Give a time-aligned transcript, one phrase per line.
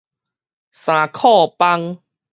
[0.03, 0.03] 衫
[1.09, 1.99] 褲枋